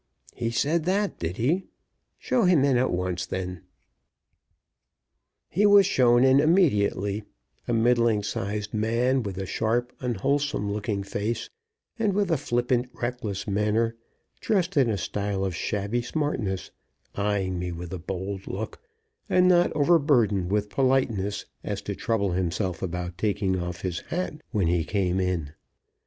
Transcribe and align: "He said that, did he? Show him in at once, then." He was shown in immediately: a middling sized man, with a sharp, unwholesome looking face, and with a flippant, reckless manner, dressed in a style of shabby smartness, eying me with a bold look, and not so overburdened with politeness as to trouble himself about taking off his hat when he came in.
"He 0.33 0.49
said 0.49 0.85
that, 0.85 1.19
did 1.19 1.37
he? 1.37 1.67
Show 2.17 2.45
him 2.45 2.65
in 2.65 2.75
at 2.75 2.89
once, 2.89 3.27
then." 3.27 3.61
He 5.47 5.67
was 5.67 5.85
shown 5.85 6.23
in 6.23 6.39
immediately: 6.39 7.21
a 7.67 7.73
middling 7.73 8.23
sized 8.23 8.73
man, 8.73 9.21
with 9.21 9.37
a 9.37 9.45
sharp, 9.45 9.93
unwholesome 9.99 10.71
looking 10.73 11.03
face, 11.03 11.51
and 11.99 12.13
with 12.13 12.31
a 12.31 12.37
flippant, 12.37 12.89
reckless 12.99 13.47
manner, 13.47 13.95
dressed 14.39 14.75
in 14.75 14.89
a 14.89 14.97
style 14.97 15.45
of 15.45 15.53
shabby 15.55 16.01
smartness, 16.01 16.71
eying 17.15 17.59
me 17.59 17.71
with 17.71 17.93
a 17.93 17.99
bold 17.99 18.47
look, 18.47 18.81
and 19.29 19.47
not 19.47 19.67
so 19.69 19.73
overburdened 19.73 20.51
with 20.51 20.71
politeness 20.71 21.45
as 21.63 21.79
to 21.83 21.93
trouble 21.93 22.31
himself 22.31 22.81
about 22.81 23.19
taking 23.19 23.59
off 23.61 23.81
his 23.81 23.99
hat 24.07 24.41
when 24.49 24.65
he 24.65 24.83
came 24.83 25.19
in. 25.19 25.51